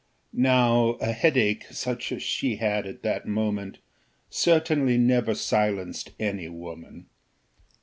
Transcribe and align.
Now 0.33 0.95
a 0.99 1.11
headache, 1.11 1.65
such 1.69 2.11
as 2.11 2.23
she 2.23 2.55
had 2.55 2.87
at 2.87 3.03
that 3.03 3.27
moment, 3.27 3.77
certainly 4.31 4.97
never 4.97 5.35
silenced 5.35 6.09
any 6.19 6.47
woman. 6.49 7.05